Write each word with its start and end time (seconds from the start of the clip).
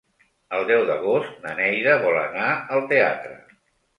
El 0.59 0.63
deu 0.69 0.85
d'agost 0.87 1.43
na 1.43 1.51
Neida 1.59 1.99
vol 2.05 2.17
anar 2.23 2.47
al 2.77 2.83
teatre. 2.95 3.37